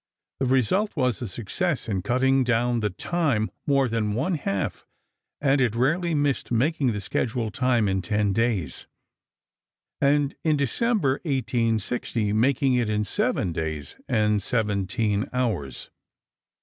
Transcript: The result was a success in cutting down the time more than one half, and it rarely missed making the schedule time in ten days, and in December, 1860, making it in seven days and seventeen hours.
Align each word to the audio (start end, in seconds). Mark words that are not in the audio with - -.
The 0.39 0.47
result 0.47 0.95
was 0.95 1.21
a 1.21 1.27
success 1.27 1.87
in 1.87 2.01
cutting 2.01 2.43
down 2.43 2.79
the 2.79 2.89
time 2.89 3.51
more 3.67 3.87
than 3.87 4.15
one 4.15 4.33
half, 4.33 4.83
and 5.39 5.61
it 5.61 5.75
rarely 5.75 6.15
missed 6.15 6.49
making 6.51 6.91
the 6.93 6.99
schedule 6.99 7.51
time 7.51 7.87
in 7.87 8.01
ten 8.01 8.33
days, 8.33 8.87
and 10.01 10.35
in 10.43 10.57
December, 10.57 11.19
1860, 11.23 12.33
making 12.33 12.73
it 12.73 12.89
in 12.89 13.03
seven 13.03 13.51
days 13.53 13.95
and 14.09 14.41
seventeen 14.41 15.29
hours. 15.33 15.91